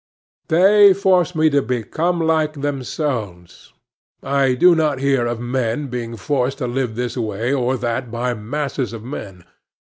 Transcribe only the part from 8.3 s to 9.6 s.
masses of men.